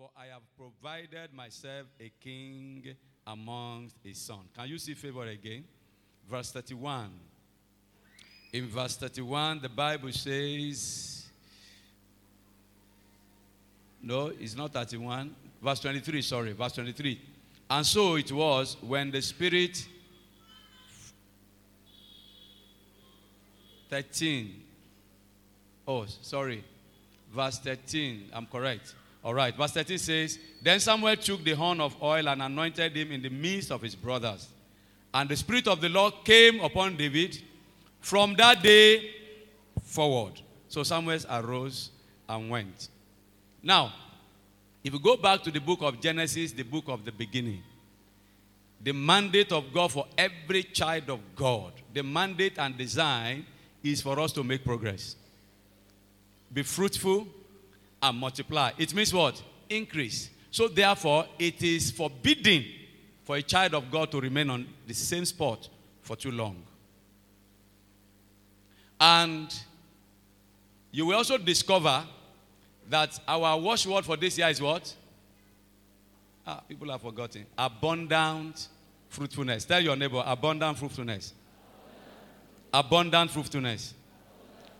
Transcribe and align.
For 0.00 0.08
I 0.16 0.32
have 0.32 0.40
provided 0.56 1.34
myself 1.34 1.86
a 2.00 2.10
king 2.24 2.94
amongst 3.26 3.96
his 4.02 4.16
son. 4.16 4.48
Can 4.56 4.66
you 4.66 4.78
see 4.78 4.94
favor 4.94 5.26
again? 5.26 5.62
Verse 6.26 6.50
31. 6.52 7.10
In 8.54 8.66
verse 8.68 8.96
31, 8.96 9.60
the 9.60 9.68
Bible 9.68 10.10
says, 10.10 11.28
no, 14.02 14.28
it's 14.28 14.56
not 14.56 14.72
31. 14.72 15.36
Verse 15.62 15.80
23, 15.80 16.22
sorry, 16.22 16.52
verse 16.54 16.72
23. 16.72 17.20
And 17.68 17.84
so 17.84 18.14
it 18.14 18.32
was 18.32 18.78
when 18.80 19.10
the 19.10 19.20
Spirit 19.20 19.86
13. 23.90 24.62
Oh, 25.86 26.06
sorry. 26.22 26.64
Verse 27.30 27.58
13. 27.58 28.30
I'm 28.32 28.46
correct. 28.46 28.94
All 29.22 29.34
right. 29.34 29.54
Verse 29.54 29.72
13 29.72 29.98
says, 29.98 30.38
Then 30.62 30.80
Samuel 30.80 31.16
took 31.16 31.44
the 31.44 31.52
horn 31.52 31.80
of 31.80 32.00
oil 32.02 32.28
and 32.28 32.42
anointed 32.42 32.96
him 32.96 33.12
in 33.12 33.22
the 33.22 33.28
midst 33.28 33.70
of 33.70 33.82
his 33.82 33.94
brothers. 33.94 34.48
And 35.12 35.28
the 35.28 35.36
Spirit 35.36 35.68
of 35.68 35.80
the 35.80 35.88
Lord 35.88 36.14
came 36.24 36.60
upon 36.60 36.96
David 36.96 37.38
from 38.00 38.34
that 38.36 38.62
day 38.62 39.10
forward. 39.82 40.40
So 40.68 40.82
Samuel 40.82 41.18
arose 41.28 41.90
and 42.28 42.48
went. 42.48 42.88
Now, 43.62 43.92
if 44.82 44.92
you 44.92 45.00
go 45.00 45.16
back 45.16 45.42
to 45.42 45.50
the 45.50 45.60
book 45.60 45.82
of 45.82 46.00
Genesis, 46.00 46.52
the 46.52 46.62
book 46.62 46.84
of 46.86 47.04
the 47.04 47.12
beginning, 47.12 47.62
the 48.82 48.92
mandate 48.92 49.52
of 49.52 49.72
God 49.74 49.92
for 49.92 50.06
every 50.16 50.62
child 50.62 51.10
of 51.10 51.20
God, 51.36 51.72
the 51.92 52.02
mandate 52.02 52.58
and 52.58 52.78
design 52.78 53.44
is 53.82 54.00
for 54.00 54.18
us 54.18 54.32
to 54.32 54.42
make 54.42 54.64
progress. 54.64 55.16
Be 56.52 56.62
fruitful 56.62 57.26
and 58.02 58.18
multiply. 58.18 58.72
It 58.78 58.94
means 58.94 59.12
what? 59.12 59.42
Increase. 59.68 60.30
So, 60.50 60.68
therefore, 60.68 61.26
it 61.38 61.62
is 61.62 61.90
forbidden 61.90 62.64
for 63.24 63.36
a 63.36 63.42
child 63.42 63.74
of 63.74 63.90
God 63.90 64.10
to 64.10 64.20
remain 64.20 64.50
on 64.50 64.66
the 64.86 64.94
same 64.94 65.24
spot 65.24 65.68
for 66.02 66.16
too 66.16 66.32
long. 66.32 66.62
And 69.00 69.54
you 70.90 71.06
will 71.06 71.16
also 71.16 71.38
discover 71.38 72.04
that 72.88 73.18
our 73.28 73.58
watchword 73.58 74.04
for 74.04 74.16
this 74.16 74.36
year 74.36 74.48
is 74.48 74.60
what? 74.60 74.94
Ah, 76.46 76.60
people 76.68 76.90
have 76.90 77.00
forgotten. 77.00 77.46
Abundant 77.56 78.68
fruitfulness. 79.08 79.64
Tell 79.64 79.80
your 79.80 79.96
neighbor, 79.96 80.22
abundant 80.26 80.78
fruitfulness. 80.78 81.32
Abundant 82.74 83.30
fruitfulness. 83.30 83.94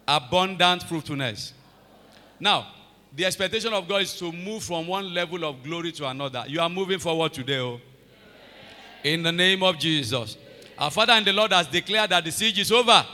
Abundant 0.08 0.82
fruitfulness. 0.82 1.52
Now, 2.40 2.66
the 3.14 3.24
expectation 3.24 3.72
of 3.72 3.88
God 3.88 4.02
is 4.02 4.14
to 4.18 4.30
move 4.30 4.62
from 4.62 4.86
one 4.86 5.12
level 5.12 5.44
of 5.44 5.62
glory 5.62 5.92
to 5.92 6.06
another. 6.06 6.44
You 6.46 6.60
are 6.60 6.68
moving 6.68 6.98
forward 6.98 7.32
today, 7.32 7.58
oh. 7.58 7.80
In 9.02 9.22
the 9.22 9.32
name 9.32 9.62
of 9.62 9.78
Jesus. 9.78 10.36
Our 10.78 10.90
Father 10.90 11.12
and 11.12 11.26
the 11.26 11.32
Lord 11.32 11.52
has 11.52 11.66
declared 11.66 12.10
that 12.10 12.24
the 12.24 12.30
siege 12.30 12.58
is 12.58 12.70
over. 12.70 13.04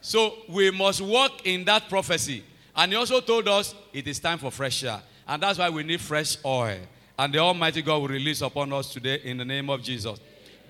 So 0.00 0.34
we 0.48 0.70
must 0.70 1.00
walk 1.00 1.46
in 1.46 1.64
that 1.64 1.88
prophecy. 1.88 2.44
And 2.76 2.92
he 2.92 2.96
also 2.96 3.20
told 3.20 3.48
us 3.48 3.74
it 3.92 4.06
is 4.06 4.20
time 4.20 4.38
for 4.38 4.50
fresh 4.50 4.84
air. 4.84 5.00
And 5.26 5.42
that's 5.42 5.58
why 5.58 5.68
we 5.68 5.82
need 5.82 6.00
fresh 6.00 6.36
oil. 6.44 6.78
And 7.18 7.34
the 7.34 7.38
Almighty 7.38 7.82
God 7.82 8.02
will 8.02 8.08
release 8.08 8.40
upon 8.42 8.72
us 8.72 8.92
today 8.92 9.20
in 9.24 9.38
the 9.38 9.44
name 9.44 9.68
of 9.68 9.82
Jesus. 9.82 10.18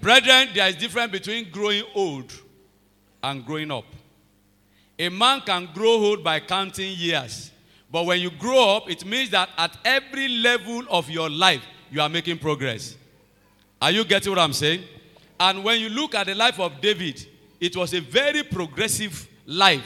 Brethren, 0.00 0.48
there 0.54 0.68
is 0.68 0.76
difference 0.76 1.12
between 1.12 1.50
growing 1.50 1.84
old 1.94 2.32
and 3.22 3.44
growing 3.44 3.70
up. 3.70 3.84
A 4.98 5.08
man 5.08 5.42
can 5.42 5.68
grow 5.74 5.92
old 5.92 6.24
by 6.24 6.40
counting 6.40 6.94
years. 6.96 7.50
But 7.90 8.04
when 8.06 8.20
you 8.20 8.30
grow 8.30 8.76
up, 8.76 8.90
it 8.90 9.04
means 9.04 9.30
that 9.30 9.48
at 9.56 9.76
every 9.84 10.28
level 10.28 10.82
of 10.90 11.08
your 11.08 11.30
life, 11.30 11.62
you 11.90 12.00
are 12.00 12.08
making 12.08 12.38
progress. 12.38 12.96
Are 13.80 13.90
you 13.90 14.04
getting 14.04 14.30
what 14.30 14.38
I'm 14.38 14.52
saying? 14.52 14.82
And 15.40 15.64
when 15.64 15.80
you 15.80 15.88
look 15.88 16.14
at 16.14 16.26
the 16.26 16.34
life 16.34 16.58
of 16.60 16.80
David, 16.80 17.26
it 17.60 17.76
was 17.76 17.94
a 17.94 18.00
very 18.00 18.42
progressive 18.42 19.26
life, 19.46 19.84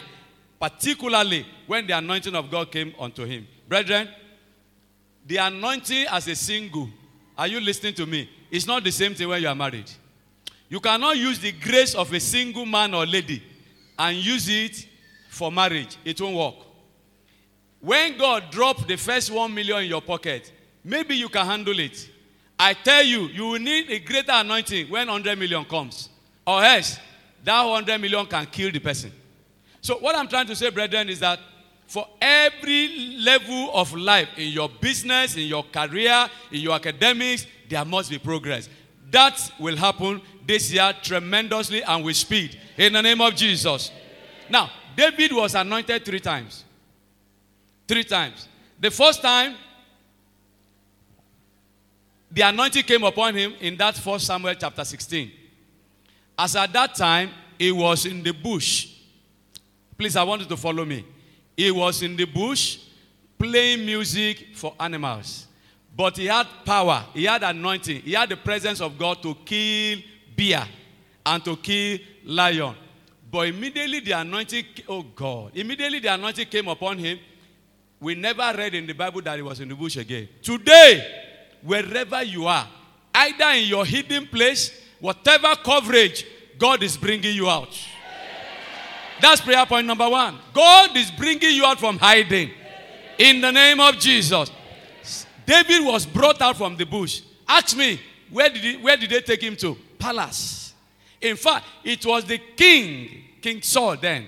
particularly 0.59 1.47
when 1.67 1.87
the 1.87 1.97
anointing 1.97 2.35
of 2.35 2.51
God 2.51 2.73
came 2.73 2.95
unto 2.99 3.25
him. 3.25 3.47
Brethren, 3.69 4.09
the 5.27 5.37
anointing 5.37 6.07
as 6.11 6.27
a 6.27 6.35
single, 6.35 6.89
are 7.39 7.47
you 7.47 7.61
listening 7.61 7.95
to 7.95 8.07
me? 8.07 8.29
It's 8.51 8.67
not 8.67 8.83
the 8.83 8.91
same 8.91 9.15
thing 9.15 9.29
when 9.29 9.41
you 9.41 9.49
are 9.49 9.55
married. 9.55 9.91
You 10.69 10.81
cannot 10.81 11.17
use 11.17 11.39
the 11.39 11.53
grace 11.53 11.95
of 11.95 12.13
a 12.13 12.21
single 12.21 12.67
man 12.67 12.95
or 12.95 13.07
lady 13.07 13.43
and 13.99 14.17
use 14.17 14.49
it 14.49 14.89
for 15.29 15.53
marriage. 15.53 15.97
It 16.05 16.21
won't 16.21 16.35
work. 16.35 16.55
When 17.83 18.17
God 18.17 18.53
dropped 18.53 18.87
the 18.87 18.97
first 18.97 19.29
one 19.33 19.53
million 19.53 19.83
in 19.83 19.89
your 19.89 20.01
pocket, 20.01 20.53
maybe 20.85 21.17
you 21.17 21.29
can 21.29 21.45
handle 21.45 21.77
it. 21.81 22.09
I 22.57 22.75
tell 22.75 23.03
you, 23.03 23.23
you 23.23 23.49
will 23.49 23.59
need 23.59 23.91
a 23.91 23.99
greater 23.99 24.31
anointing 24.31 24.89
when 24.89 25.09
100 25.09 25.37
million 25.37 25.65
comes. 25.65 26.09
Or 26.47 26.63
else, 26.63 26.97
that 27.43 27.61
100 27.61 28.01
million 28.01 28.25
can 28.27 28.47
kill 28.47 28.71
the 28.71 28.79
person. 28.79 29.11
So, 29.81 29.97
what 29.99 30.15
I'm 30.15 30.29
trying 30.29 30.47
to 30.47 30.55
say, 30.55 30.71
brethren, 30.71 31.09
is 31.09 31.19
that 31.21 31.41
for 31.89 32.07
every 32.21 33.17
level 33.19 33.73
of 33.75 33.93
life, 33.95 34.29
in 34.37 34.53
your 34.53 34.69
business, 34.69 35.37
in 35.37 35.49
your 35.49 35.65
career, 35.65 36.31
in 36.53 36.61
your 36.61 36.77
academics, 36.77 37.49
there 37.69 37.85
must 37.85 38.11
be 38.11 38.19
progress. 38.19 38.69
That 39.11 39.41
will 39.59 39.77
happen 39.77 40.23
this 40.47 40.73
year 40.73 40.95
tremendously 41.03 41.83
and 41.83 42.05
with 42.05 42.17
speed. 42.17 42.61
In 42.77 42.93
the 42.93 43.03
name 43.03 43.21
of 43.21 43.35
Jesus. 43.35 43.91
Now, 44.49 44.71
David 44.97 45.33
was 45.33 45.57
anointed 45.57 46.05
three 46.05 46.21
times. 46.21 46.65
Three 47.93 48.05
times. 48.05 48.49
The 48.81 48.91
first 48.91 49.21
time, 49.21 49.55
the 52.31 52.41
anointing 52.41 52.85
came 52.85 53.05
upon 53.05 53.35
him 53.35 53.53
in 53.61 53.77
that 53.77 53.99
first 53.99 54.27
Samuel 54.27 54.55
chapter 54.55 54.83
16. 54.83 55.31
As 56.39 56.57
at 56.57 56.73
that 56.73 56.95
time, 56.95 57.29
he 57.59 57.71
was 57.71 58.07
in 58.07 58.23
the 58.23 58.31
bush. 58.31 58.95
Please, 59.99 60.17
I 60.17 60.23
want 60.23 60.41
you 60.41 60.49
to 60.49 60.57
follow 60.57 60.87
me. 60.87 61.05
He 61.55 61.71
was 61.71 62.03
in 62.03 62.17
the 62.17 62.25
bush 62.25 62.79
playing 63.39 63.85
music 63.85 64.47
for 64.55 64.75
animals. 64.81 65.47
But 65.95 66.17
he 66.17 66.25
had 66.25 66.47
power, 66.65 67.05
he 67.13 67.25
had 67.25 67.43
anointing, 67.43 68.01
he 68.01 68.15
had 68.15 68.31
the 68.31 68.39
presence 68.39 68.81
of 68.81 68.97
God 68.97 69.23
to 69.23 69.35
kill 69.45 69.99
bear 70.35 70.67
and 71.27 71.45
to 71.45 71.59
kill 71.59 71.99
lion. 72.25 72.75
But 73.31 73.49
immediately 73.49 74.01
the 74.01 74.13
anointing, 74.13 74.65
oh 74.89 75.03
God, 75.03 75.51
immediately 75.55 75.99
the 75.99 76.15
anointing 76.15 76.47
came 76.47 76.69
upon 76.69 76.97
him. 76.97 77.19
We 78.03 78.17
never 78.17 78.53
read 78.59 78.75
in 78.75 78.85
the 78.85 78.95
Bible 78.95 79.23
that 79.23 79.37
he 79.37 79.43
was 79.43 79.61
in 79.61 79.69
the 79.69 79.77
bush 79.77 79.97
again. 79.97 80.29
Today, 80.43 81.07
wherever 81.63 82.21
you 82.25 82.49
are, 82.49 82.69
either 83.15 83.51
in 83.51 83.69
your 83.69 83.87
hidden 83.87 84.27
place, 84.27 84.73
whatever 84.99 85.55
coverage, 85.63 86.27
God 86.59 86.83
is 86.83 86.97
bringing 86.97 87.33
you 87.33 87.49
out. 87.49 87.69
That's 89.21 89.41
prayer 89.41 89.65
point 89.67 89.87
number 89.87 90.09
one. 90.09 90.37
God 90.53 90.97
is 90.97 91.13
bringing 91.13 91.55
you 91.55 91.65
out 91.65 91.79
from 91.79 91.97
hiding. 91.97 92.51
In 93.19 93.41
the 93.41 93.53
name 93.53 93.79
of 93.79 93.97
Jesus. 94.01 94.51
David 95.47 95.85
was 95.85 96.05
brought 96.05 96.43
out 96.43 96.57
from 96.57 96.77
the 96.77 96.85
bush. 96.85 97.23
Ask 97.47 97.77
me, 97.77 98.01
where 98.31 98.49
did, 98.49 98.63
he, 98.63 98.77
where 98.79 98.97
did 98.97 99.11
they 99.11 99.21
take 99.21 99.43
him 99.43 99.55
to? 99.59 99.77
Palace. 99.97 100.75
In 101.21 101.37
fact, 101.37 101.67
it 101.85 102.05
was 102.05 102.25
the 102.25 102.39
king, 102.57 103.27
King 103.41 103.63
Saul 103.63 103.97
then, 103.97 104.27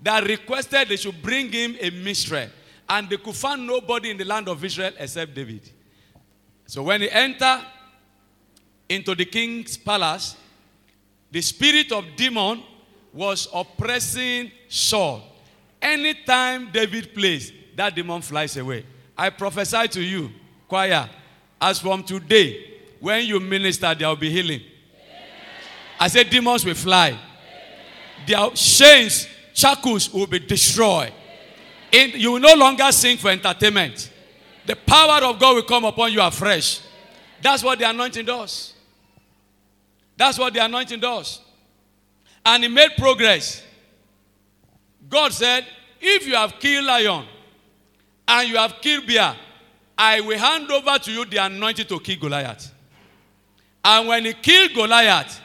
that 0.00 0.22
requested 0.22 0.88
they 0.88 0.96
should 0.96 1.20
bring 1.20 1.50
him 1.50 1.76
a 1.80 1.90
minstrel. 1.90 2.46
And 2.88 3.08
they 3.08 3.16
could 3.18 3.34
find 3.34 3.66
nobody 3.66 4.10
in 4.10 4.16
the 4.16 4.24
land 4.24 4.48
of 4.48 4.64
Israel 4.64 4.92
except 4.98 5.34
David. 5.34 5.70
So 6.66 6.82
when 6.82 7.02
he 7.02 7.10
entered 7.10 7.64
into 8.88 9.14
the 9.14 9.24
king's 9.24 9.76
palace, 9.76 10.36
the 11.30 11.40
spirit 11.42 11.92
of 11.92 12.04
demon 12.16 12.62
was 13.12 13.48
oppressing 13.52 14.50
Saul. 14.68 15.22
Anytime 15.80 16.70
David 16.72 17.14
plays, 17.14 17.52
that 17.76 17.94
demon 17.94 18.22
flies 18.22 18.56
away. 18.56 18.84
I 19.16 19.30
prophesy 19.30 19.88
to 19.88 20.02
you, 20.02 20.30
choir, 20.66 21.08
as 21.60 21.80
from 21.80 22.02
today, 22.02 22.80
when 23.00 23.26
you 23.26 23.38
minister, 23.40 23.94
there 23.94 24.08
will 24.08 24.16
be 24.16 24.30
healing. 24.30 24.62
I 26.00 26.08
said 26.08 26.30
demons 26.30 26.64
will 26.64 26.74
fly. 26.74 27.18
Their 28.26 28.50
chains, 28.50 29.28
shackles 29.52 30.12
will 30.12 30.26
be 30.26 30.38
destroyed. 30.38 31.12
In, 31.92 32.12
you 32.14 32.32
will 32.32 32.40
no 32.40 32.54
longer 32.54 32.90
sing 32.92 33.16
for 33.16 33.30
entertainment. 33.30 34.12
The 34.66 34.76
power 34.76 35.24
of 35.24 35.38
God 35.38 35.54
will 35.56 35.62
come 35.62 35.84
upon 35.84 36.12
you 36.12 36.20
afresh. 36.20 36.80
That's 37.40 37.62
what 37.62 37.78
the 37.78 37.88
anointing 37.88 38.26
does. 38.26 38.74
That's 40.16 40.38
what 40.38 40.52
the 40.52 40.64
anointing 40.64 41.00
does. 41.00 41.40
And 42.44 42.64
he 42.64 42.68
made 42.68 42.90
progress. 42.98 43.62
God 45.08 45.32
said, 45.32 45.64
if 46.00 46.26
you 46.26 46.34
have 46.34 46.58
killed 46.58 46.84
lion 46.84 47.24
and 48.26 48.48
you 48.48 48.56
have 48.56 48.76
killed 48.80 49.06
bear, 49.06 49.34
I 49.96 50.20
will 50.20 50.38
hand 50.38 50.70
over 50.70 50.98
to 50.98 51.12
you 51.12 51.24
the 51.24 51.38
anointing 51.38 51.86
to 51.86 51.98
kill 52.00 52.18
Goliath. 52.18 52.72
And 53.84 54.08
when 54.08 54.24
he 54.26 54.34
killed 54.34 54.74
Goliath, 54.74 55.40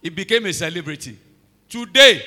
he 0.00 0.08
became 0.08 0.46
a 0.46 0.52
celebrity. 0.52 1.18
Today, 1.68 2.22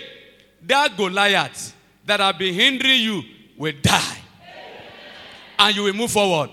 that 0.61 0.95
Goliath 0.95 1.74
that 2.05 2.19
have 2.19 2.37
been 2.37 2.53
hindering 2.53 3.01
you 3.01 3.23
will 3.57 3.73
die. 3.81 4.17
And 5.57 5.75
you 5.75 5.83
will 5.83 5.93
move 5.93 6.11
forward. 6.11 6.49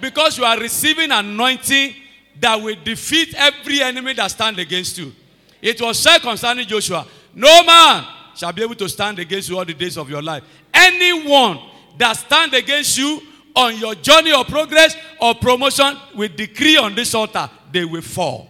Because 0.00 0.38
you 0.38 0.44
are 0.44 0.58
receiving 0.58 1.10
anointing 1.10 1.94
that 2.40 2.56
will 2.60 2.76
defeat 2.84 3.34
every 3.36 3.82
enemy 3.82 4.12
that 4.14 4.30
stand 4.30 4.58
against 4.58 4.98
you. 4.98 5.12
It 5.60 5.80
was 5.80 5.98
said 5.98 6.20
concerning 6.20 6.66
Joshua, 6.66 7.06
no 7.34 7.64
man 7.64 8.04
shall 8.36 8.52
be 8.52 8.62
able 8.62 8.74
to 8.76 8.88
stand 8.88 9.18
against 9.18 9.48
you 9.48 9.58
all 9.58 9.64
the 9.64 9.74
days 9.74 9.96
of 9.96 10.08
your 10.08 10.22
life. 10.22 10.44
Anyone 10.72 11.58
that 11.98 12.12
stand 12.12 12.54
against 12.54 12.98
you 12.98 13.20
on 13.54 13.76
your 13.78 13.94
journey 13.94 14.32
of 14.32 14.46
progress 14.46 14.96
or 15.20 15.34
promotion 15.34 15.96
will 16.14 16.28
decree 16.28 16.76
on 16.76 16.94
this 16.94 17.14
altar, 17.14 17.50
they 17.72 17.84
will 17.84 18.02
fall. 18.02 18.48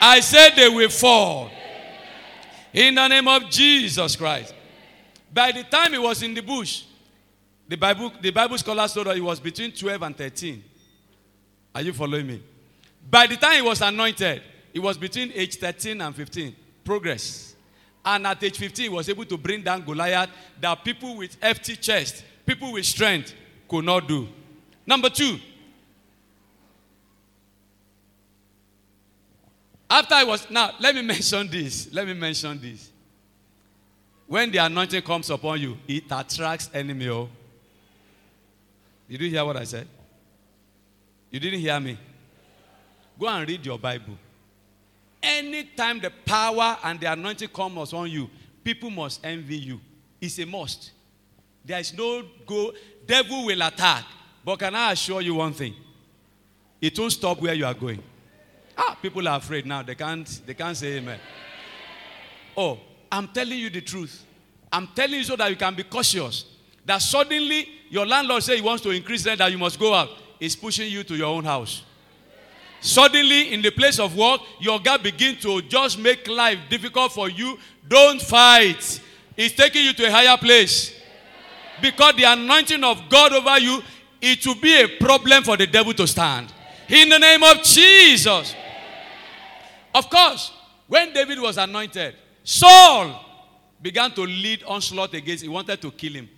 I 0.00 0.20
said 0.20 0.50
they 0.54 0.68
will 0.68 0.90
fall. 0.90 1.50
In 2.74 2.96
the 2.96 3.08
name 3.08 3.26
of 3.26 3.48
Jesus 3.48 4.16
Christ. 4.16 4.52
By 5.34 5.50
the 5.50 5.64
time 5.64 5.92
he 5.92 5.98
was 5.98 6.22
in 6.22 6.32
the 6.32 6.42
bush, 6.42 6.84
the 7.66 7.76
Bible, 7.76 8.12
the 8.22 8.30
Bible 8.30 8.56
scholars 8.56 8.92
told 8.92 9.08
us 9.08 9.16
he 9.16 9.20
was 9.20 9.40
between 9.40 9.72
12 9.72 10.02
and 10.02 10.16
13. 10.16 10.62
Are 11.74 11.82
you 11.82 11.92
following 11.92 12.28
me? 12.28 12.42
By 13.10 13.26
the 13.26 13.36
time 13.36 13.56
he 13.56 13.62
was 13.62 13.80
anointed, 13.80 14.42
he 14.72 14.78
was 14.78 14.96
between 14.96 15.32
age 15.34 15.56
13 15.56 16.00
and 16.00 16.14
15. 16.14 16.54
Progress. 16.84 17.56
And 18.04 18.24
at 18.28 18.44
age 18.44 18.58
15, 18.58 18.84
he 18.84 18.88
was 18.88 19.08
able 19.08 19.24
to 19.24 19.36
bring 19.36 19.62
down 19.62 19.84
Goliath 19.84 20.30
that 20.60 20.84
people 20.84 21.16
with 21.16 21.36
hefty 21.42 21.74
chest, 21.74 22.22
people 22.46 22.72
with 22.72 22.86
strength 22.86 23.34
could 23.68 23.84
not 23.84 24.06
do. 24.06 24.28
Number 24.86 25.08
two, 25.10 25.38
after 29.90 30.14
I 30.14 30.22
was, 30.22 30.48
now 30.48 30.70
let 30.78 30.94
me 30.94 31.02
mention 31.14 31.48
this. 31.48 31.92
Let 31.92 32.06
me 32.06 32.14
mention 32.14 32.60
this. 32.60 32.90
When 34.26 34.50
the 34.50 34.58
anointing 34.58 35.02
comes 35.02 35.30
upon 35.30 35.60
you, 35.60 35.76
it 35.86 36.04
attracts 36.10 36.70
enemy. 36.72 37.08
Oh. 37.08 37.28
Did 39.08 39.20
you 39.20 39.30
hear 39.30 39.44
what 39.44 39.56
I 39.56 39.64
said? 39.64 39.86
You 41.30 41.40
didn't 41.40 41.60
hear 41.60 41.78
me? 41.78 41.98
Go 43.18 43.28
and 43.28 43.48
read 43.48 43.64
your 43.64 43.78
Bible. 43.78 44.16
Anytime 45.22 46.00
the 46.00 46.10
power 46.24 46.78
and 46.82 46.98
the 47.00 47.12
anointing 47.12 47.48
comes 47.48 47.92
on 47.92 48.10
you, 48.10 48.28
people 48.62 48.90
must 48.90 49.24
envy 49.24 49.56
you. 49.56 49.80
It's 50.20 50.38
a 50.38 50.46
must. 50.46 50.90
There 51.64 51.78
is 51.78 51.96
no 51.96 52.22
go. 52.46 52.72
Devil 53.06 53.46
will 53.46 53.62
attack. 53.62 54.04
But 54.44 54.58
can 54.58 54.74
I 54.74 54.92
assure 54.92 55.20
you 55.22 55.34
one 55.34 55.52
thing? 55.52 55.74
It 56.80 56.98
won't 56.98 57.12
stop 57.12 57.40
where 57.40 57.54
you 57.54 57.64
are 57.64 57.74
going. 57.74 58.02
Ah, 58.76 58.96
people 59.00 59.26
are 59.26 59.38
afraid 59.38 59.64
now. 59.64 59.82
They 59.82 59.94
can't, 59.94 60.40
they 60.46 60.54
can't 60.54 60.76
say 60.76 60.98
amen. 60.98 61.18
Oh, 62.56 62.78
I'm 63.14 63.28
telling 63.28 63.60
you 63.60 63.70
the 63.70 63.80
truth. 63.80 64.24
I'm 64.72 64.88
telling 64.88 65.18
you 65.18 65.22
so 65.22 65.36
that 65.36 65.48
you 65.48 65.54
can 65.54 65.72
be 65.76 65.84
cautious. 65.84 66.46
That 66.84 66.98
suddenly 66.98 67.68
your 67.88 68.04
landlord 68.04 68.42
say 68.42 68.56
he 68.56 68.60
wants 68.60 68.82
to 68.82 68.90
increase 68.90 69.24
rent 69.24 69.38
that 69.38 69.52
you 69.52 69.58
must 69.58 69.78
go 69.78 69.94
out. 69.94 70.08
He's 70.40 70.56
pushing 70.56 70.90
you 70.90 71.04
to 71.04 71.14
your 71.14 71.28
own 71.28 71.44
house. 71.44 71.84
Suddenly, 72.80 73.54
in 73.54 73.62
the 73.62 73.70
place 73.70 74.00
of 74.00 74.16
work, 74.16 74.40
your 74.58 74.80
God 74.80 75.04
begin 75.04 75.36
to 75.36 75.62
just 75.62 75.96
make 75.96 76.26
life 76.26 76.58
difficult 76.68 77.12
for 77.12 77.30
you. 77.30 77.56
Don't 77.86 78.20
fight. 78.20 79.00
He's 79.36 79.52
taking 79.52 79.84
you 79.84 79.92
to 79.92 80.06
a 80.08 80.10
higher 80.10 80.36
place. 80.36 80.92
Because 81.80 82.16
the 82.16 82.24
anointing 82.24 82.82
of 82.82 83.08
God 83.08 83.32
over 83.32 83.60
you, 83.60 83.80
it 84.20 84.44
will 84.44 84.56
be 84.56 84.82
a 84.82 84.88
problem 84.88 85.44
for 85.44 85.56
the 85.56 85.68
devil 85.68 85.94
to 85.94 86.06
stand. 86.08 86.52
In 86.88 87.08
the 87.08 87.18
name 87.20 87.44
of 87.44 87.62
Jesus. 87.62 88.56
Of 89.94 90.10
course, 90.10 90.52
when 90.88 91.12
David 91.12 91.38
was 91.38 91.58
anointed, 91.58 92.16
Saul 92.44 93.20
began 93.82 94.12
to 94.12 94.22
lead 94.22 94.62
onslaught 94.64 95.14
against 95.14 95.42
he 95.42 95.48
wanted 95.48 95.80
to 95.80 95.90
kill 95.90 96.12
him. 96.12 96.28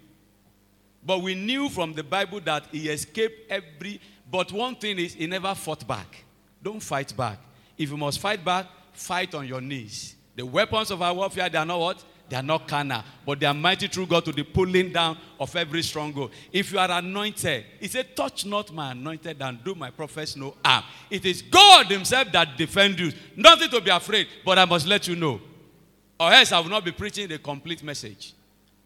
But 1.04 1.20
we 1.20 1.34
knew 1.34 1.68
from 1.68 1.92
the 1.92 2.02
Bible 2.02 2.40
that 2.40 2.66
he 2.72 2.88
escaped 2.88 3.50
every 3.50 4.00
but 4.30 4.50
one 4.52 4.74
thing 4.74 4.98
is 4.98 5.14
he 5.14 5.26
never 5.26 5.54
fought 5.54 5.86
back. 5.86 6.24
Don't 6.62 6.80
fight 6.80 7.16
back. 7.16 7.38
If 7.78 7.90
you 7.90 7.96
must 7.96 8.18
fight 8.18 8.44
back, 8.44 8.66
fight 8.92 9.34
on 9.34 9.46
your 9.46 9.60
knees. 9.60 10.16
The 10.34 10.44
weapons 10.44 10.90
of 10.90 11.00
our 11.00 11.14
warfare, 11.14 11.48
they 11.48 11.58
are 11.58 11.66
not 11.66 11.78
what? 11.78 12.04
They 12.28 12.36
are 12.36 12.42
not 12.42 12.66
carnal, 12.66 13.04
but 13.24 13.38
they 13.38 13.46
are 13.46 13.54
mighty 13.54 13.86
through 13.86 14.06
God 14.06 14.24
to 14.24 14.32
the 14.32 14.42
pulling 14.42 14.92
down 14.92 15.16
of 15.38 15.54
every 15.54 15.82
stronghold. 15.82 16.32
If 16.50 16.72
you 16.72 16.78
are 16.80 16.90
anointed, 16.90 17.64
he 17.78 17.86
said, 17.86 18.16
Touch 18.16 18.44
not 18.44 18.72
my 18.72 18.90
anointed 18.90 19.40
and 19.40 19.62
do 19.62 19.76
my 19.76 19.90
prophets 19.90 20.34
no 20.34 20.56
harm. 20.64 20.82
It 21.08 21.24
is 21.24 21.40
God 21.42 21.86
Himself 21.86 22.32
that 22.32 22.56
defends 22.56 23.00
you. 23.00 23.12
Nothing 23.36 23.68
to 23.70 23.80
be 23.80 23.90
afraid, 23.90 24.26
but 24.44 24.58
I 24.58 24.64
must 24.64 24.88
let 24.88 25.06
you 25.06 25.14
know. 25.14 25.40
Or 26.18 26.32
else 26.32 26.52
I 26.52 26.60
will 26.60 26.70
not 26.70 26.84
be 26.84 26.92
preaching 26.92 27.28
the 27.28 27.38
complete 27.38 27.82
message. 27.82 28.32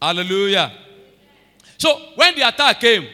Hallelujah. 0.01 0.73
So 1.79 1.97
when 2.17 2.35
the 2.35 2.49
attack 2.49 2.81
came, 2.81 3.07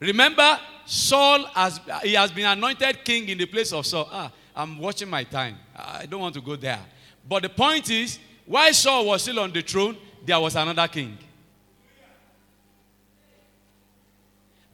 remember 0.00 0.58
Saul 0.86 1.44
has 1.46 1.80
he 2.02 2.14
has 2.14 2.30
been 2.32 2.46
anointed 2.46 3.04
king 3.04 3.28
in 3.28 3.38
the 3.38 3.46
place 3.46 3.72
of 3.72 3.86
Saul. 3.86 4.08
Ah, 4.10 4.32
I'm 4.54 4.78
watching 4.78 5.08
my 5.08 5.24
time. 5.24 5.56
I 5.76 6.06
don't 6.06 6.20
want 6.20 6.34
to 6.34 6.40
go 6.40 6.56
there. 6.56 6.80
But 7.28 7.42
the 7.42 7.48
point 7.48 7.90
is, 7.90 8.18
while 8.46 8.72
Saul 8.72 9.06
was 9.06 9.22
still 9.22 9.40
on 9.40 9.52
the 9.52 9.62
throne, 9.62 9.96
there 10.24 10.40
was 10.40 10.56
another 10.56 10.88
king. 10.88 11.16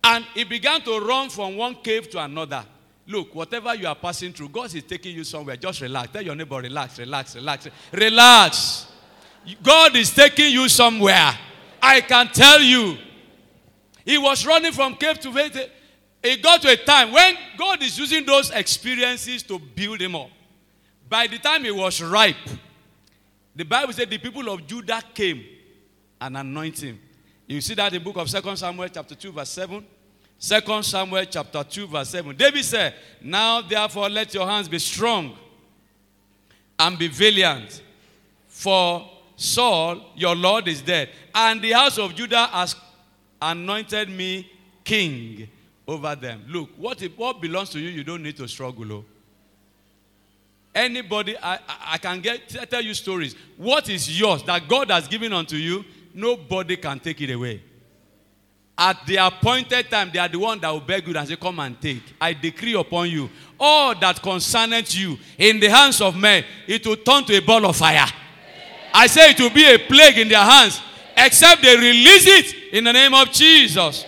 And 0.03 0.25
he 0.35 0.45
began 0.45 0.81
to 0.83 0.99
run 1.01 1.29
from 1.29 1.57
one 1.57 1.75
cave 1.77 2.09
to 2.11 2.25
another. 2.25 2.65
Look, 3.09 3.35
whatever 3.35 3.75
you 3.75 3.89
are 3.89 3.95
passing 3.95 4.35
through, 4.35 4.51
God 4.51 4.75
is 4.75 4.83
taking 4.83 5.17
you 5.17 5.25
somewhere. 5.25 5.57
Just 5.57 5.81
relax. 5.81 6.13
Tell 6.13 6.23
your 6.23 6.35
neighbor, 6.35 6.59
relax, 6.59 6.99
relax, 6.99 7.35
relax. 7.35 7.67
Relax. 7.91 8.87
God 9.63 9.97
is 9.97 10.11
taking 10.11 10.53
you 10.53 10.69
somewhere. 10.69 11.33
I 11.83 12.03
can 12.03 12.29
tell 12.29 12.61
you. 12.61 12.99
He 14.05 14.19
was 14.19 14.45
running 14.47 14.73
from 14.73 14.95
cave 14.95 15.19
to 15.21 15.33
cave 15.33 15.71
it 16.23 16.43
got 16.43 16.61
to 16.63 16.69
a 16.69 16.77
time 16.77 17.13
when 17.13 17.35
God 17.57 17.83
is 17.83 17.99
using 17.99 18.27
those 18.27 18.51
experiences 18.51 19.43
to 19.45 19.59
build 19.59 20.01
him 20.01 20.15
up. 20.15 20.31
By 21.09 21.27
the 21.27 21.39
time 21.39 21.65
he 21.65 21.71
was 21.71 22.03
ripe, 22.03 22.37
the 23.55 23.65
Bible 23.65 23.93
said 23.93 24.11
the 24.11 24.19
people 24.19 24.49
of 24.51 24.67
Judah 24.67 25.03
came 25.15 25.45
and 26.21 26.37
anointed 26.37 26.91
him. 26.91 27.01
You 27.47 27.61
see 27.61 27.75
that 27.75 27.95
in 27.95 28.03
the 28.03 28.05
book 28.05 28.17
of 28.17 28.29
2 28.29 28.57
Samuel 28.57 28.89
chapter 28.89 29.15
2 29.15 29.33
verse 29.33 29.49
7. 29.51 29.87
2 30.41 30.83
Samuel 30.83 31.25
chapter 31.25 31.65
2 31.65 31.87
verse 31.89 32.11
7. 32.11 32.37
David 32.37 32.65
said, 32.65 32.95
Now 33.21 33.61
therefore 33.61 34.09
let 34.09 34.33
your 34.35 34.47
hands 34.47 34.69
be 34.69 34.79
strong 34.79 35.37
and 36.79 36.99
be 36.99 37.09
valiant. 37.09 37.83
For 38.47 39.09
Saul, 39.37 40.13
your 40.17 40.35
Lord, 40.35 40.69
is 40.69 40.83
dead. 40.83 41.11
And 41.35 41.61
the 41.61 41.73
house 41.73 41.99
of 41.99 42.15
Judah 42.15 42.47
has 42.47 42.77
anointed 43.41 44.09
me 44.11 44.51
king 44.85 45.49
over 45.87 46.15
them. 46.15 46.45
Look, 46.49 46.71
what, 46.77 47.03
if, 47.03 47.17
what 47.17 47.41
belongs 47.41 47.71
to 47.71 47.79
you, 47.79 47.89
you 47.89 48.05
don't 48.05 48.23
need 48.23 48.37
to 48.37 48.47
struggle. 48.49 48.93
Oh. 48.93 49.05
Anybody, 50.75 51.37
I, 51.43 51.59
I 51.87 51.99
can 51.99 52.21
get 52.21 52.49
tell 52.71 52.83
you 52.83 52.95
stories. 52.95 53.35
What 53.57 53.89
is 53.89 54.21
yours 54.21 54.43
that 54.45 54.69
God 54.69 54.91
has 54.91 55.09
given 55.09 55.33
unto 55.33 55.57
you, 55.57 55.85
nobody 56.15 56.77
can 56.77 57.01
take 57.01 57.21
it 57.21 57.33
away. 57.33 57.63
At 58.81 59.05
the 59.07 59.17
appointed 59.17 59.91
time, 59.91 60.11
they 60.13 60.21
are 60.21 60.29
the 60.29 60.39
one 60.39 60.61
that 60.61 60.71
will 60.71 60.81
beg 60.81 61.09
you 61.09 61.17
and 61.17 61.27
say, 61.27 61.35
Come 61.35 61.59
and 61.59 61.81
take. 61.81 62.03
I 62.21 62.33
decree 62.33 62.75
upon 62.75 63.11
you 63.11 63.29
all 63.59 63.95
that 63.99 64.23
concerneth 64.23 64.95
you 64.95 65.19
in 65.37 65.59
the 65.59 65.69
hands 65.69 66.01
of 66.01 66.17
men, 66.17 66.45
it 66.67 66.87
will 66.87 66.97
turn 66.97 67.25
to 67.25 67.37
a 67.37 67.41
ball 67.41 67.67
of 67.67 67.77
fire. 67.77 68.07
I 68.95 69.07
say 69.07 69.31
it 69.31 69.41
will 69.41 69.51
be 69.51 69.65
a 69.65 69.79
plague 69.79 70.19
in 70.19 70.29
their 70.29 70.45
hands, 70.45 70.81
except 71.17 71.63
they 71.63 71.77
release 71.77 72.27
it 72.27 72.55
in 72.73 72.85
the 72.85 72.93
name 72.93 73.15
of 73.15 73.31
Jesus. 73.33 74.05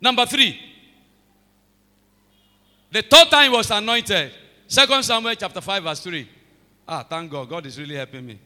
Number 0.00 0.26
three, 0.26 0.58
the 2.90 3.02
third 3.02 3.30
time 3.30 3.50
he 3.50 3.56
was 3.56 3.70
anointed. 3.70 4.32
Second 4.66 5.02
Samuel 5.02 5.34
chapter 5.34 5.60
5, 5.60 5.82
verse 5.82 6.00
3. 6.00 6.28
Ah, 6.88 7.02
thank 7.04 7.30
God. 7.30 7.48
God 7.48 7.64
is 7.66 7.78
really 7.78 7.94
helping 7.94 8.26
me. 8.26 8.38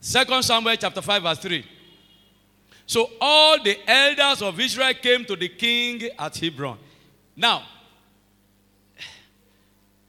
Second 0.00 0.42
Samuel 0.42 0.76
chapter 0.76 1.02
5, 1.02 1.22
verse 1.22 1.38
3. 1.38 1.66
So 2.86 3.08
all 3.20 3.62
the 3.62 3.76
elders 3.86 4.42
of 4.42 4.58
Israel 4.58 4.94
came 4.94 5.24
to 5.26 5.36
the 5.36 5.48
king 5.48 6.08
at 6.18 6.36
Hebron. 6.36 6.78
Now, 7.36 7.62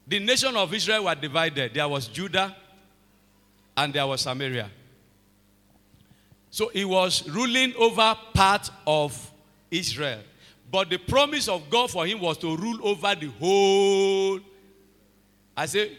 the 0.06 0.18
nation 0.18 0.56
of 0.56 0.72
Israel 0.74 1.04
were 1.04 1.14
divided. 1.14 1.74
There 1.74 1.86
was 1.86 2.08
Judah 2.08 2.56
and 3.76 3.92
there 3.92 4.06
was 4.06 4.22
Samaria. 4.22 4.68
So 6.50 6.68
he 6.68 6.84
was 6.84 7.28
ruling 7.28 7.74
over 7.76 8.16
part 8.34 8.68
of 8.86 9.30
Israel. 9.70 10.20
But 10.70 10.90
the 10.90 10.98
promise 10.98 11.48
of 11.48 11.68
God 11.70 11.90
for 11.90 12.06
him 12.06 12.20
was 12.20 12.36
to 12.38 12.56
rule 12.56 12.78
over 12.82 13.14
the 13.14 13.28
whole. 13.38 14.40
I 15.56 15.66
say, 15.66 15.92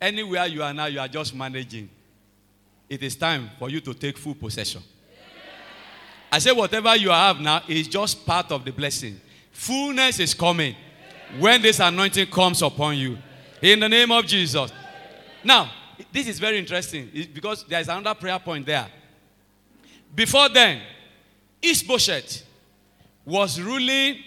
anywhere 0.00 0.46
you 0.46 0.62
are 0.62 0.74
now, 0.74 0.86
you 0.86 0.98
are 0.98 1.08
just 1.08 1.34
managing. 1.34 1.88
It 2.88 3.02
is 3.02 3.16
time 3.16 3.50
for 3.58 3.68
you 3.68 3.80
to 3.80 3.94
take 3.94 4.16
full 4.16 4.34
possession. 4.34 4.82
I 6.30 6.38
say, 6.38 6.52
whatever 6.52 6.94
you 6.96 7.10
have 7.10 7.40
now 7.40 7.62
is 7.68 7.88
just 7.88 8.24
part 8.26 8.52
of 8.52 8.64
the 8.64 8.72
blessing. 8.72 9.20
Fullness 9.50 10.20
is 10.20 10.34
coming 10.34 10.74
when 11.38 11.60
this 11.62 11.80
anointing 11.80 12.26
comes 12.26 12.62
upon 12.62 12.96
you. 12.96 13.18
In 13.60 13.80
the 13.80 13.88
name 13.88 14.10
of 14.12 14.26
Jesus. 14.26 14.70
Now, 15.42 15.70
this 16.12 16.28
is 16.28 16.38
very 16.38 16.58
interesting 16.58 17.10
because 17.32 17.64
there 17.64 17.80
is 17.80 17.88
another 17.88 18.14
prayer 18.14 18.38
point 18.38 18.66
there. 18.66 18.86
Before 20.14 20.48
then, 20.48 20.80
Ishbosheth 21.60 22.44
was 23.24 23.60
ruling 23.60 24.18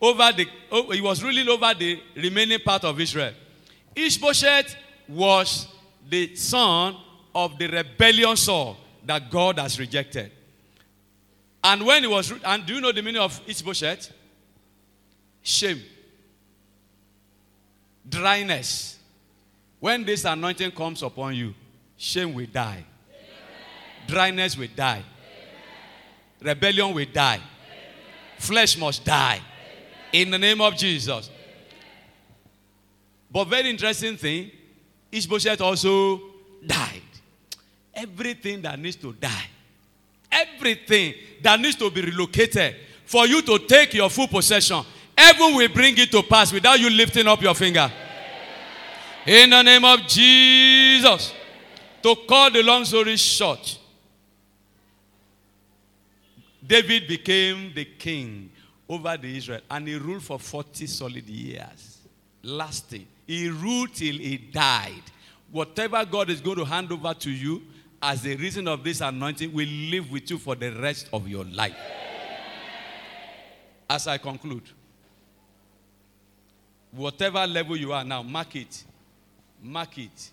over 0.00 0.32
the 0.32 0.46
he 0.92 1.00
was 1.00 1.22
ruling 1.22 1.48
over 1.48 1.72
the 1.74 2.00
remaining 2.16 2.58
part 2.60 2.84
of 2.84 2.98
Israel. 3.00 3.32
Ishbosheth 3.94 4.74
was 5.08 5.68
the 6.08 6.34
son 6.36 6.96
of 7.34 7.58
the 7.58 7.66
rebellion 7.68 8.36
Saul 8.36 8.76
that 9.04 9.30
God 9.30 9.58
has 9.58 9.78
rejected. 9.78 10.30
And 11.62 11.84
when 11.84 12.02
he 12.02 12.08
was 12.08 12.32
and 12.44 12.64
do 12.64 12.74
you 12.74 12.80
know 12.80 12.92
the 12.92 13.02
meaning 13.02 13.20
of 13.20 13.40
Ishbosheth? 13.46 14.12
Shame. 15.42 15.82
Dryness. 18.08 18.98
When 19.78 20.04
this 20.04 20.24
anointing 20.24 20.72
comes 20.72 21.02
upon 21.02 21.34
you, 21.34 21.54
shame 21.96 22.34
will 22.34 22.46
die. 22.46 22.84
Amen. 23.08 24.06
Dryness 24.06 24.56
will 24.56 24.68
die. 24.74 25.02
Amen. 25.02 26.54
Rebellion 26.54 26.94
will 26.94 27.06
die. 27.12 27.36
Amen. 27.36 27.44
Flesh 28.38 28.76
must 28.76 29.04
die. 29.04 29.40
In 30.12 30.30
the 30.30 30.38
name 30.38 30.60
of 30.60 30.76
Jesus. 30.76 31.30
But 33.30 33.44
very 33.44 33.70
interesting 33.70 34.16
thing, 34.16 34.50
Ishbosheth 35.12 35.60
also 35.60 36.20
died. 36.66 37.02
Everything 38.00 38.62
that 38.62 38.78
needs 38.78 38.96
to 38.96 39.12
die, 39.12 39.46
everything 40.32 41.14
that 41.42 41.60
needs 41.60 41.76
to 41.76 41.90
be 41.90 42.00
relocated 42.00 42.76
for 43.04 43.26
you 43.26 43.42
to 43.42 43.58
take 43.58 43.92
your 43.94 44.08
full 44.08 44.28
possession, 44.28 44.82
heaven 45.16 45.54
will 45.54 45.68
bring 45.68 45.98
it 45.98 46.10
to 46.10 46.22
pass 46.22 46.52
without 46.52 46.80
you 46.80 46.88
lifting 46.88 47.26
up 47.26 47.42
your 47.42 47.54
finger. 47.54 47.90
In 49.26 49.50
the 49.50 49.62
name 49.62 49.84
of 49.84 50.06
Jesus. 50.06 51.34
To 52.02 52.16
cut 52.26 52.54
the 52.54 52.62
long 52.62 52.84
story 52.86 53.16
short, 53.16 53.78
David 56.66 57.06
became 57.06 57.72
the 57.74 57.84
king 57.84 58.50
over 58.88 59.16
the 59.16 59.36
Israel 59.36 59.60
and 59.70 59.86
he 59.86 59.96
ruled 59.96 60.22
for 60.22 60.38
40 60.38 60.86
solid 60.86 61.28
years. 61.28 61.98
Lasting. 62.42 63.06
He 63.26 63.48
ruled 63.48 63.92
till 63.94 64.14
he 64.14 64.38
died. 64.38 65.02
Whatever 65.50 66.04
God 66.06 66.30
is 66.30 66.40
going 66.40 66.56
to 66.56 66.64
hand 66.64 66.90
over 66.90 67.12
to 67.12 67.30
you 67.30 67.62
as 68.02 68.24
a 68.26 68.34
reason 68.36 68.66
of 68.66 68.82
this 68.82 69.00
anointing 69.00 69.52
will 69.52 69.68
live 69.68 70.10
with 70.10 70.30
you 70.30 70.38
for 70.38 70.54
the 70.54 70.72
rest 70.72 71.08
of 71.12 71.28
your 71.28 71.44
life. 71.44 71.76
As 73.88 74.06
I 74.06 74.18
conclude, 74.18 74.62
whatever 76.92 77.46
level 77.46 77.76
you 77.76 77.92
are 77.92 78.04
now, 78.04 78.22
mark 78.22 78.56
it. 78.56 78.84
Mark 79.62 79.98
it. 79.98 80.30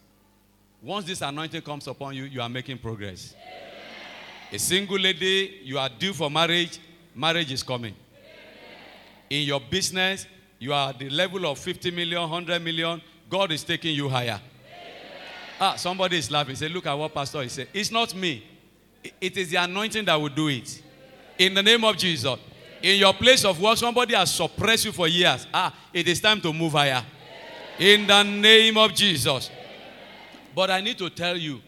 Once 0.81 1.05
this 1.05 1.21
anointing 1.21 1.61
comes 1.61 1.87
upon 1.87 2.15
you, 2.15 2.23
you 2.23 2.41
are 2.41 2.49
making 2.49 2.77
progress. 2.77 3.33
A 4.51 4.59
single 4.59 4.97
lady, 4.97 5.59
you 5.63 5.77
are 5.77 5.89
due 5.89 6.13
for 6.13 6.31
marriage, 6.31 6.79
marriage 7.13 7.51
is 7.51 7.63
coming. 7.63 7.95
In 9.29 9.45
your 9.45 9.59
business, 9.59 10.25
you 10.59 10.71
are 10.71 10.89
at 10.89 10.99
the 10.99 11.09
level 11.09 11.45
of 11.45 11.59
50 11.59 11.91
million, 11.91 12.21
100 12.21 12.63
million. 12.63 13.01
God 13.29 13.51
is 13.51 13.63
taking 13.63 13.93
you 13.93 14.07
higher. 14.07 14.39
Ah, 15.59 15.75
somebody 15.75 16.17
is 16.17 16.29
laughing. 16.29 16.55
Say, 16.55 16.69
look 16.69 16.85
at 16.85 16.93
what 16.93 17.13
pastor 17.13 17.41
is 17.41 17.51
saying. 17.51 17.69
It's 17.73 17.91
not 17.91 18.13
me. 18.13 18.43
It 19.19 19.37
is 19.37 19.49
the 19.49 19.57
anointing 19.57 20.05
that 20.05 20.15
will 20.15 20.29
do 20.29 20.47
it. 20.49 20.81
In 21.37 21.53
the 21.53 21.63
name 21.63 21.83
of 21.83 21.97
Jesus. 21.97 22.37
In 22.81 22.99
your 22.99 23.13
place 23.13 23.43
of 23.43 23.59
work, 23.59 23.77
somebody 23.77 24.13
has 24.13 24.33
suppressed 24.33 24.85
you 24.85 24.91
for 24.91 25.07
years. 25.07 25.47
Ah, 25.53 25.73
it 25.91 26.07
is 26.07 26.21
time 26.21 26.39
to 26.41 26.53
move 26.53 26.73
higher. 26.73 27.03
In 27.79 28.05
the 28.05 28.23
name 28.23 28.77
of 28.77 28.93
Jesus. 28.93 29.49
But 30.53 30.71
I 30.71 30.81
need 30.81 30.97
to 30.99 31.09
tell 31.09 31.37
you, 31.37 31.61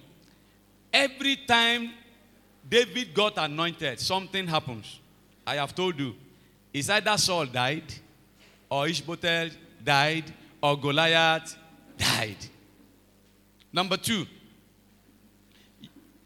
every 0.93 1.35
time 1.35 1.91
David 2.67 3.13
got 3.13 3.33
anointed, 3.37 3.99
something 3.99 4.47
happens. 4.47 4.99
I 5.45 5.55
have 5.55 5.73
told 5.73 5.99
you. 5.99 6.15
It's 6.71 6.89
either 6.89 7.17
Saul 7.17 7.47
died, 7.47 7.91
or 8.69 8.87
Ishbosheth 8.87 9.55
died, 9.83 10.31
or 10.61 10.79
Goliath 10.79 11.55
died. 11.97 12.37
Number 13.71 13.97
two, 13.97 14.25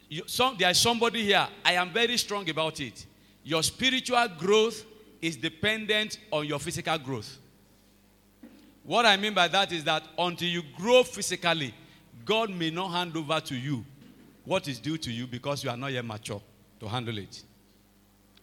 you, 0.08 0.22
some, 0.26 0.56
there 0.58 0.70
is 0.70 0.78
somebody 0.78 1.24
here. 1.24 1.46
I 1.64 1.72
am 1.72 1.90
very 1.90 2.16
strong 2.16 2.48
about 2.48 2.80
it. 2.80 3.04
Your 3.42 3.62
spiritual 3.62 4.26
growth 4.38 4.84
is 5.20 5.36
dependent 5.36 6.18
on 6.30 6.46
your 6.46 6.58
physical 6.58 6.96
growth. 6.98 7.38
What 8.84 9.06
I 9.06 9.16
mean 9.16 9.34
by 9.34 9.48
that 9.48 9.72
is 9.72 9.84
that 9.84 10.02
until 10.18 10.48
you 10.48 10.62
grow 10.76 11.02
physically, 11.02 11.74
God 12.24 12.50
may 12.50 12.70
not 12.70 12.88
hand 12.90 13.16
over 13.16 13.40
to 13.40 13.54
you 13.54 13.84
what 14.44 14.68
is 14.68 14.78
due 14.78 14.98
to 14.98 15.10
you 15.10 15.26
because 15.26 15.64
you 15.64 15.70
are 15.70 15.76
not 15.76 15.92
yet 15.92 16.04
mature 16.04 16.40
to 16.80 16.88
handle 16.88 17.16
it. 17.18 17.42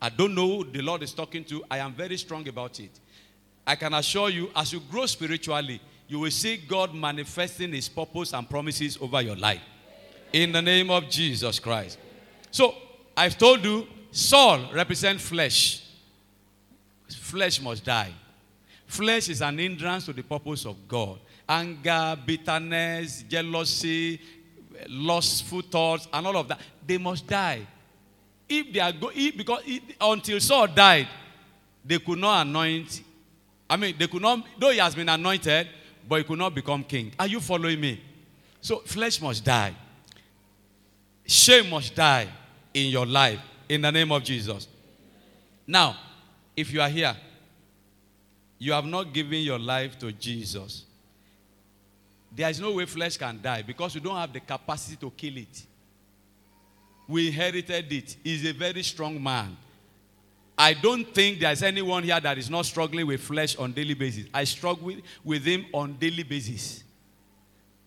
I 0.02 0.10
don't 0.10 0.34
know 0.34 0.48
who 0.48 0.64
the 0.64 0.82
Lord 0.82 1.04
is 1.04 1.14
talking 1.14 1.44
to. 1.46 1.64
I 1.70 1.78
am 1.78 1.94
very 1.94 2.18
strong 2.18 2.48
about 2.48 2.80
it. 2.80 3.00
I 3.66 3.76
can 3.76 3.94
assure 3.94 4.30
you, 4.30 4.50
as 4.56 4.74
you 4.74 4.80
grow 4.80 5.06
spiritually, 5.06 5.80
you 6.12 6.20
will 6.20 6.30
see 6.30 6.58
God 6.58 6.94
manifesting 6.94 7.72
His 7.72 7.88
purpose 7.88 8.34
and 8.34 8.48
promises 8.50 8.98
over 9.00 9.22
your 9.22 9.38
life. 9.38 9.62
In 10.34 10.52
the 10.52 10.62
name 10.62 10.92
of 10.92 11.10
Jesus 11.10 11.58
Christ. 11.58 11.98
So, 12.52 12.76
I've 13.16 13.38
told 13.38 13.64
you, 13.64 13.88
Saul 14.12 14.74
represents 14.74 15.26
flesh. 15.26 15.88
Flesh 17.08 17.62
must 17.62 17.86
die. 17.86 18.12
Flesh 18.88 19.30
is 19.30 19.42
an 19.42 19.58
hindrance 19.58 20.06
to 20.08 20.12
the 20.12 20.22
purpose 20.22 20.66
of 20.66 20.76
God. 20.86 21.18
Anger, 21.48 22.18
bitterness, 22.26 23.24
jealousy, 23.24 24.20
lustful 24.90 25.62
thoughts, 25.62 26.10
and 26.12 26.28
all 26.28 26.36
of 26.36 26.50
that, 26.50 26.60
they 26.86 26.98
must 26.98 27.26
die. 27.26 27.66
If 28.50 28.74
they 28.74 28.82
are 28.82 28.92
go, 28.92 29.12
if, 29.16 29.38
because 29.38 29.64
if, 29.66 29.82
until 30.02 30.42
Saul 30.42 30.68
died, 30.68 31.08
they 31.86 32.00
could 32.00 32.20
not 32.20 32.46
anoint. 32.46 33.02
I 33.70 33.78
mean, 33.78 33.96
they 33.98 34.08
could 34.08 34.22
not, 34.22 34.46
though 34.60 34.72
he 34.72 34.80
has 34.80 34.94
been 34.94 35.08
anointed, 35.08 35.70
but 36.12 36.18
he 36.18 36.24
could 36.26 36.40
not 36.40 36.54
become 36.54 36.84
king. 36.84 37.10
Are 37.18 37.26
you 37.26 37.40
following 37.40 37.80
me? 37.80 37.98
So 38.60 38.80
flesh 38.80 39.22
must 39.22 39.46
die. 39.46 39.74
Shame 41.26 41.70
must 41.70 41.96
die 41.96 42.28
in 42.74 42.88
your 42.90 43.06
life 43.06 43.40
in 43.70 43.80
the 43.80 43.90
name 43.94 44.12
of 44.12 44.22
Jesus. 44.22 44.68
Now, 45.66 45.96
if 46.54 46.74
you 46.74 46.82
are 46.82 46.90
here, 46.90 47.16
you 48.60 48.74
have 48.74 48.84
not 48.84 49.14
given 49.14 49.40
your 49.40 49.58
life 49.58 49.98
to 50.00 50.12
Jesus. 50.12 50.84
There 52.30 52.50
is 52.50 52.60
no 52.60 52.74
way 52.74 52.86
flesh 52.88 53.16
can 53.16 53.40
die 53.42 53.62
because 53.62 53.96
you 53.96 54.02
don't 54.02 54.18
have 54.18 54.34
the 54.34 54.42
capacity 54.42 54.98
to 54.98 55.10
kill 55.12 55.38
it. 55.38 55.64
We 57.08 57.28
inherited 57.28 57.90
it. 57.90 58.18
He's 58.22 58.46
a 58.46 58.52
very 58.52 58.84
strong 58.84 59.24
man. 59.24 59.56
I 60.62 60.74
don't 60.74 61.06
think 61.06 61.40
there's 61.40 61.64
anyone 61.64 62.04
here 62.04 62.20
that 62.20 62.38
is 62.38 62.48
not 62.48 62.68
struggling 62.68 63.08
with 63.08 63.20
flesh 63.20 63.56
on 63.56 63.72
daily 63.72 63.96
basis. 63.96 64.28
I 64.32 64.44
struggle 64.44 64.94
with, 65.24 65.44
him 65.44 65.66
on 65.74 65.94
daily 65.94 66.22
basis. 66.22 66.84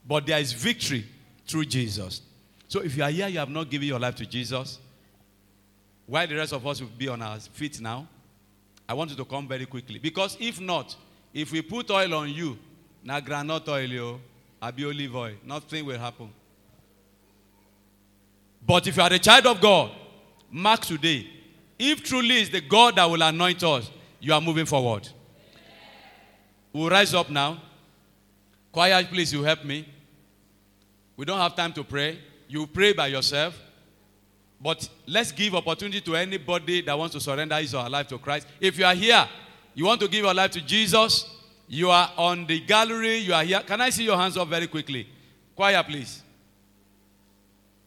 But 0.04 0.26
there 0.26 0.40
is 0.40 0.52
victory 0.52 1.04
through 1.46 1.66
Jesus. 1.66 2.20
So 2.66 2.80
if 2.80 2.96
you 2.96 3.04
are 3.04 3.10
here, 3.10 3.28
you 3.28 3.38
have 3.38 3.48
not 3.48 3.70
given 3.70 3.86
your 3.86 4.00
life 4.00 4.16
to 4.16 4.26
Jesus, 4.26 4.80
while 6.04 6.26
the 6.26 6.34
rest 6.34 6.52
of 6.52 6.66
us 6.66 6.80
will 6.80 6.88
be 6.98 7.06
on 7.06 7.22
our 7.22 7.38
feet 7.38 7.80
now, 7.80 8.08
I 8.88 8.94
want 8.94 9.10
you 9.10 9.16
to 9.18 9.24
come 9.24 9.46
very 9.46 9.66
quickly. 9.66 10.00
Because 10.00 10.36
if 10.40 10.60
not, 10.60 10.96
if 11.32 11.52
we 11.52 11.62
put 11.62 11.92
oil 11.92 12.12
on 12.12 12.28
you, 12.28 12.58
na 13.04 13.20
granite 13.20 13.68
oil, 13.68 13.88
yo, 13.88 14.20
be 14.74 14.84
olive 14.84 15.14
oil, 15.14 15.34
nothing 15.44 15.86
will 15.86 15.98
happen. 16.00 16.28
But 18.66 18.88
if 18.88 18.96
you 18.96 19.02
are 19.04 19.12
a 19.12 19.18
child 19.20 19.46
of 19.46 19.60
God, 19.60 19.92
mark 20.50 20.80
today, 20.80 21.28
if 21.78 22.02
truly 22.02 22.40
is 22.40 22.50
the 22.50 22.60
God 22.60 22.96
that 22.96 23.04
will 23.04 23.22
anoint 23.22 23.62
us, 23.62 23.90
you 24.20 24.32
are 24.32 24.40
moving 24.40 24.66
forward. 24.66 25.08
We'll 26.72 26.90
rise 26.90 27.14
up 27.14 27.30
now. 27.30 27.60
Quiet, 28.72 29.08
please, 29.08 29.32
you 29.32 29.42
help 29.42 29.64
me. 29.64 29.88
We 31.16 31.24
don't 31.24 31.38
have 31.38 31.54
time 31.54 31.72
to 31.74 31.84
pray. 31.84 32.18
You 32.48 32.66
pray 32.66 32.92
by 32.92 33.08
yourself. 33.08 33.56
But 34.60 34.88
let's 35.06 35.30
give 35.30 35.54
opportunity 35.54 36.00
to 36.00 36.16
anybody 36.16 36.80
that 36.82 36.98
wants 36.98 37.14
to 37.14 37.20
surrender 37.20 37.56
his 37.56 37.74
or 37.74 37.82
her 37.82 37.90
life 37.90 38.08
to 38.08 38.18
Christ. 38.18 38.46
If 38.60 38.78
you 38.78 38.84
are 38.84 38.94
here, 38.94 39.28
you 39.74 39.84
want 39.84 40.00
to 40.00 40.08
give 40.08 40.24
your 40.24 40.34
life 40.34 40.52
to 40.52 40.60
Jesus, 40.60 41.28
you 41.68 41.90
are 41.90 42.10
on 42.16 42.46
the 42.46 42.60
gallery, 42.60 43.18
you 43.18 43.34
are 43.34 43.44
here. 43.44 43.60
Can 43.60 43.80
I 43.80 43.90
see 43.90 44.04
your 44.04 44.16
hands 44.16 44.36
up 44.36 44.48
very 44.48 44.66
quickly? 44.66 45.08
Quiet, 45.54 45.86
please. 45.86 46.22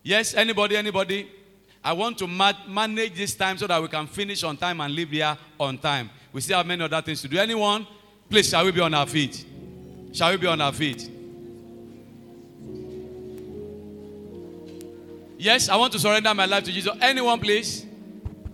Yes, 0.03 0.33
anybody, 0.35 0.77
anybody? 0.77 1.29
I 1.87 1.93
want 1.93 2.17
to 2.17 2.27
ma- 2.27 2.51
manage 2.67 3.13
this 3.13 3.33
time 3.33 3.57
so 3.57 3.65
that 3.65 3.81
we 3.81 3.87
can 3.87 4.07
finish 4.07 4.43
on 4.43 4.57
time 4.57 4.81
and 4.81 4.93
leave 4.93 5.09
here 5.09 5.37
on 5.57 5.77
time. 5.77 6.09
We 6.33 6.41
still 6.41 6.57
have 6.57 6.67
many 6.67 6.83
other 6.83 7.01
things 7.01 7.21
to 7.21 7.29
do. 7.29 7.37
Anyone? 7.37 7.87
Please, 8.29 8.49
shall 8.49 8.65
we 8.65 8.73
be 8.73 8.81
on 8.81 8.93
our 8.93 9.07
feet? 9.07 9.45
Shall 10.11 10.31
we 10.31 10.35
be 10.35 10.47
on 10.47 10.59
our 10.59 10.73
feet? 10.73 11.09
Yes, 15.37 15.69
I 15.69 15.77
want 15.77 15.93
to 15.93 15.99
surrender 15.99 16.33
my 16.33 16.43
life 16.43 16.65
to 16.65 16.73
Jesus. 16.73 16.91
Anyone, 16.99 17.39
please? 17.39 17.85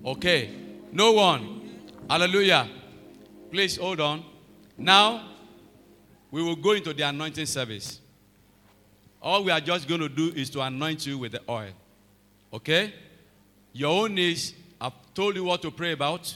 Okay. 0.05 0.51
No 0.91 1.13
one. 1.13 1.81
Hallelujah. 2.07 2.69
Please 3.49 3.77
hold 3.77 3.99
on. 3.99 4.23
Now, 4.77 5.27
we 6.29 6.43
will 6.43 6.55
go 6.55 6.73
into 6.73 6.93
the 6.93 7.01
anointing 7.01 7.47
service. 7.47 7.99
All 9.19 9.43
we 9.43 9.51
are 9.51 9.59
just 9.59 9.87
going 9.87 10.01
to 10.01 10.09
do 10.09 10.27
is 10.35 10.51
to 10.51 10.61
anoint 10.61 11.07
you 11.07 11.17
with 11.17 11.31
the 11.31 11.41
oil. 11.49 11.71
Okay? 12.53 12.93
Your 13.73 14.03
own 14.03 14.17
is 14.17 14.53
I've 14.79 14.93
told 15.13 15.35
you 15.35 15.43
what 15.43 15.61
to 15.63 15.71
pray 15.71 15.93
about. 15.93 16.33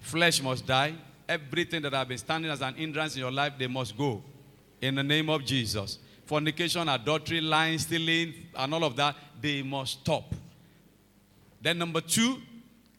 Flesh 0.00 0.42
must 0.42 0.66
die. 0.66 0.94
Everything 1.28 1.82
that 1.82 1.94
I've 1.94 2.08
been 2.08 2.18
standing 2.18 2.50
as 2.50 2.62
an 2.62 2.74
hindrance 2.74 3.14
in 3.14 3.20
your 3.20 3.30
life, 3.30 3.52
they 3.58 3.66
must 3.66 3.96
go. 3.96 4.22
In 4.80 4.94
the 4.94 5.02
name 5.02 5.28
of 5.28 5.44
Jesus. 5.44 5.98
Fornication, 6.24 6.88
adultery, 6.88 7.40
lying, 7.40 7.78
stealing, 7.78 8.34
and 8.56 8.74
all 8.74 8.84
of 8.84 8.96
that, 8.96 9.14
they 9.40 9.62
must 9.62 10.00
stop. 10.00 10.34
Then 11.60 11.78
number 11.78 12.00
two, 12.00 12.38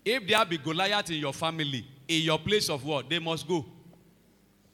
if 0.05 0.27
there 0.27 0.45
be 0.45 0.57
Goliath 0.57 1.09
in 1.09 1.17
your 1.17 1.33
family, 1.33 1.85
in 2.07 2.21
your 2.21 2.39
place 2.39 2.69
of 2.69 2.85
work, 2.85 3.09
they 3.09 3.19
must 3.19 3.47
go. 3.47 3.65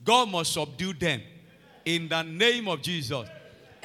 God 0.04 0.30
must 0.30 0.54
subdue 0.54 0.94
them. 0.94 1.22
In 1.86 2.08
the 2.08 2.24
name 2.24 2.68
of 2.68 2.82
Jesus. 2.82 3.28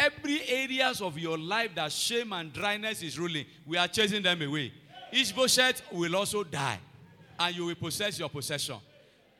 Every 0.00 0.40
areas 0.48 1.02
of 1.02 1.18
your 1.18 1.36
life 1.36 1.74
that 1.74 1.92
shame 1.92 2.32
and 2.32 2.50
dryness 2.50 3.02
is 3.02 3.18
ruling, 3.18 3.44
we 3.66 3.76
are 3.76 3.86
chasing 3.86 4.22
them 4.22 4.40
away. 4.40 4.72
Each 5.12 5.28
Ishbosheth 5.28 5.82
will 5.92 6.16
also 6.16 6.42
die, 6.42 6.78
and 7.38 7.54
you 7.54 7.66
will 7.66 7.74
possess 7.74 8.18
your 8.18 8.30
possession. 8.30 8.76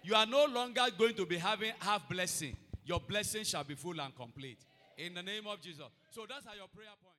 You 0.02 0.14
are 0.14 0.26
no 0.26 0.44
longer 0.44 0.82
going 0.98 1.14
to 1.14 1.24
be 1.24 1.38
having 1.38 1.72
half 1.78 2.06
blessing. 2.06 2.54
Your 2.84 3.00
blessing 3.00 3.44
shall 3.44 3.64
be 3.64 3.74
full 3.74 3.98
and 3.98 4.14
complete. 4.14 4.58
In 4.98 5.14
the 5.14 5.22
name 5.22 5.46
of 5.46 5.62
Jesus. 5.62 5.86
So 6.10 6.26
that's 6.28 6.44
how 6.44 6.52
your 6.52 6.68
prayer 6.68 6.88
point. 7.02 7.09